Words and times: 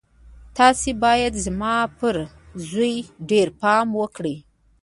تاسې 0.57 0.89
بايد 1.03 1.33
زما 1.45 1.75
پر 1.97 2.15
زوی 2.69 2.95
ډېر 3.29 3.47
پام 3.61 3.87
وکړئ. 4.01 4.37